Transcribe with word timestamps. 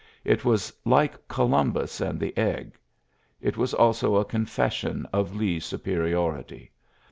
It 0.23 0.43
was 0.43 0.73
like 0.83 1.27
Columbus 1.27 2.01
and 2.01 2.19
the 2.19 2.35
egg. 2.35 2.75
It 3.39 3.55
was 3.55 3.75
also 3.75 4.15
a 4.15 4.25
confession 4.25 5.07
of 5.13 5.35
Lee's 5.35 5.63
superiority. 5.63 6.71